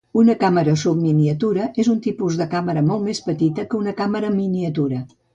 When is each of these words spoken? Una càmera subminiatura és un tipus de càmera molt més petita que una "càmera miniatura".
Una 0.19 0.35
càmera 0.43 0.71
subminiatura 0.83 1.67
és 1.83 1.91
un 1.91 1.99
tipus 2.05 2.39
de 2.39 2.47
càmera 2.53 2.83
molt 2.87 3.05
més 3.09 3.21
petita 3.27 3.67
que 3.73 3.77
una 3.81 3.93
"càmera 3.99 4.33
miniatura". 4.39 5.03